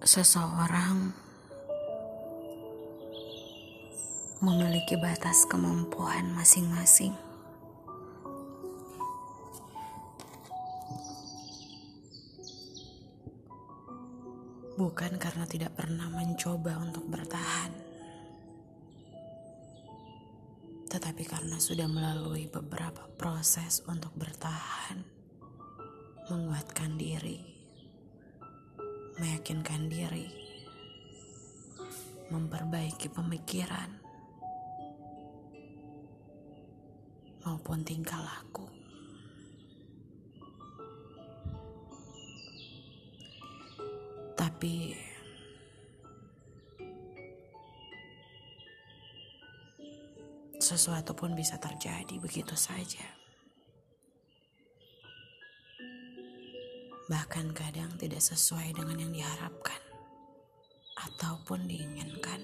Seseorang 0.00 1.12
memiliki 4.40 4.96
batas 4.96 5.44
kemampuan 5.44 6.32
masing-masing. 6.32 7.12
Bukan 14.80 15.20
karena 15.20 15.44
tidak 15.44 15.76
pernah 15.76 16.08
mencoba 16.08 16.80
untuk 16.80 17.04
bertahan, 17.04 17.68
tetapi 20.88 21.28
karena 21.28 21.60
sudah 21.60 21.84
melalui 21.84 22.48
beberapa 22.48 23.04
proses 23.20 23.84
untuk 23.84 24.16
bertahan, 24.16 25.04
menguatkan 26.32 26.96
diri, 26.96 27.59
meyakinkan 29.20 29.92
diri, 29.92 30.24
memperbaiki 32.32 33.12
pemikiran, 33.12 34.00
maupun 37.44 37.84
tingkah 37.84 38.16
laku. 38.16 38.64
Tapi 44.40 44.96
sesuatu 50.56 51.12
pun 51.12 51.36
bisa 51.36 51.60
terjadi 51.60 52.16
begitu 52.16 52.56
saja. 52.56 53.19
Bahkan 57.10 57.50
kadang 57.58 57.90
tidak 57.98 58.22
sesuai 58.22 58.70
dengan 58.70 59.02
yang 59.02 59.10
diharapkan 59.10 59.82
ataupun 60.94 61.66
diinginkan. 61.66 62.38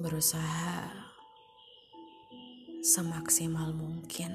Berusaha 0.00 0.88
semaksimal 2.80 3.76
mungkin 3.76 4.32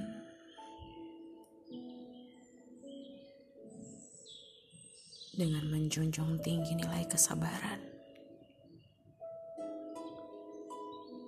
dengan 5.34 5.66
menjunjung 5.66 6.38
tinggi 6.46 6.78
nilai 6.78 7.10
kesabaran. 7.10 7.82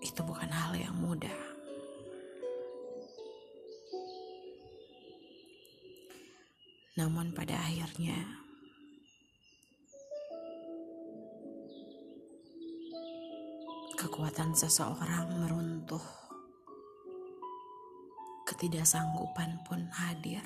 Itu 0.05 0.21
bukan 0.21 0.53
hal 0.53 0.77
yang 0.77 0.93
mudah. 0.93 1.50
Namun 6.99 7.31
pada 7.31 7.55
akhirnya 7.55 8.19
kekuatan 13.95 14.51
seseorang 14.55 15.39
meruntuh. 15.39 16.03
Ketidaksanggupan 18.47 19.63
pun 19.63 19.87
hadir. 19.95 20.43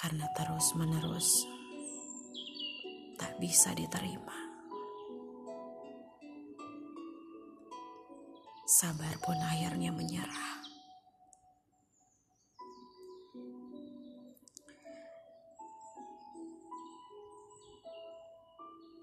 karena 0.00 0.24
terus-menerus 0.32 1.44
tak 3.20 3.36
bisa 3.36 3.76
diterima. 3.76 4.32
Sabar 8.64 9.12
pun 9.20 9.36
akhirnya 9.36 9.92
menyerah. 9.92 10.59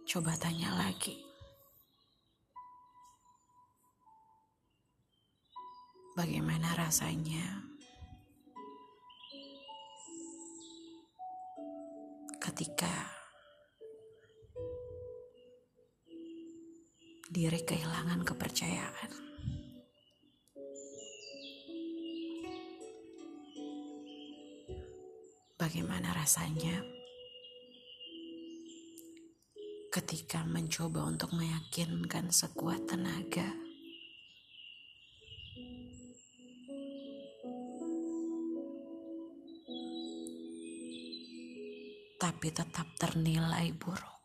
Coba 0.07 0.33
tanya 0.39 0.71
lagi. 0.71 1.19
Bagaimana 6.15 6.73
rasanya? 6.73 7.67
ketika 12.57 12.89
diri 17.29 17.61
kehilangan 17.61 18.25
kepercayaan. 18.25 19.11
Bagaimana 25.61 26.17
rasanya 26.17 26.81
ketika 29.97 30.45
mencoba 30.45 31.09
untuk 31.09 31.33
meyakinkan 31.33 32.29
sekuat 32.29 32.85
tenaga? 32.85 33.49
tapi 42.17 42.49
tetap 42.49 42.89
ternilai 42.97 43.73
buruk. 43.77 44.17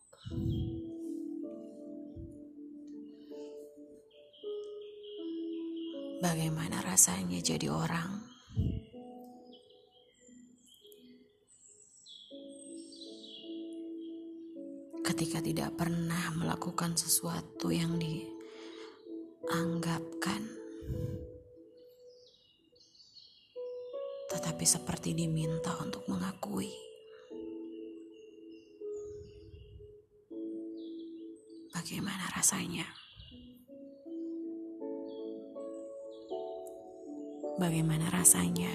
Bagaimana 6.24 6.80
rasanya 6.80 7.40
jadi 7.44 7.68
orang 7.68 8.31
ketika 15.12 15.44
tidak 15.44 15.76
pernah 15.76 16.32
melakukan 16.32 16.96
sesuatu 16.96 17.68
yang 17.68 18.00
dianggapkan, 18.00 20.40
tetapi 24.32 24.64
seperti 24.64 25.12
diminta 25.12 25.76
untuk 25.84 26.08
mengakui? 26.08 26.72
Bagaimana 31.76 32.32
rasanya? 32.32 32.88
Bagaimana 37.60 38.08
rasanya 38.08 38.72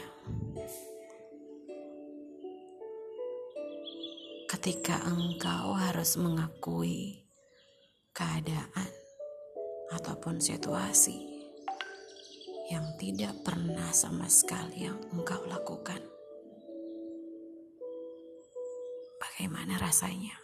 ketika 4.67 5.00
engkau 5.07 5.79
harus 5.79 6.19
mengakui 6.19 7.23
keadaan 8.11 8.91
ataupun 9.95 10.44
situasi 10.44 11.23
yang 12.67 12.83
tidak 13.00 13.31
pernah 13.47 13.88
sama 13.95 14.28
sekali 14.28 14.91
yang 14.91 15.00
engkau 15.16 15.39
lakukan? 15.47 16.03
Bagaimana 19.23 19.79
rasanya? 19.79 20.35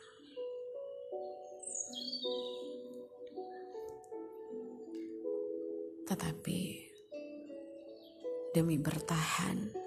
Tetapi 6.07 6.59
demi 8.55 8.79
bertahan, 8.79 9.82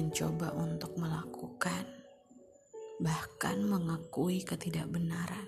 mencoba 0.00 0.56
untuk 0.56 0.96
melakukan, 0.96 1.84
bahkan 3.04 3.60
mengakui 3.60 4.40
ketidakbenaran. 4.40 5.44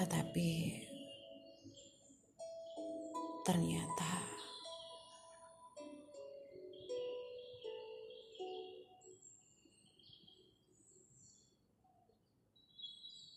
Tetapi 0.00 0.50
ternyata 3.44 4.12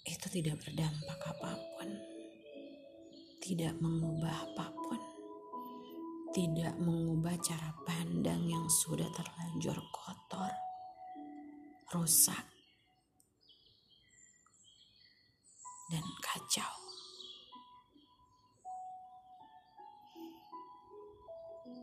itu 0.08 0.28
tidak 0.32 0.64
berdampak 0.64 1.20
apa 1.28 1.60
pun, 1.76 2.21
tidak 3.42 3.74
mengubah 3.82 4.30
apa 4.30 4.70
pun, 4.70 5.02
tidak 6.30 6.78
mengubah 6.78 7.34
cara 7.42 7.74
pandang 7.90 8.46
yang 8.46 8.70
sudah 8.70 9.10
terlanjur 9.10 9.82
kotor, 9.90 10.54
rusak, 11.90 12.46
dan 15.90 16.06
kacau. 16.22 16.74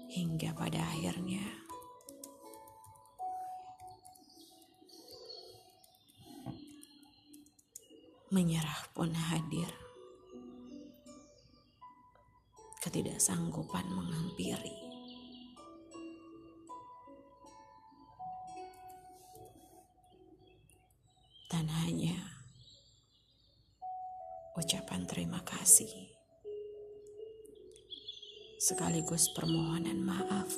Hingga 0.08 0.54
pada 0.54 0.78
akhirnya, 0.94 1.42
menyerah 8.30 8.86
pun 8.94 9.10
hadir. 9.10 9.87
Ketidaksanggupan 12.98 13.94
menghampiri. 13.94 14.74
Dan 21.46 21.70
hanya 21.86 22.18
ucapan 24.58 25.06
terima 25.06 25.38
kasih 25.46 26.10
sekaligus 28.58 29.30
permohonan 29.30 30.02
maaf 30.02 30.50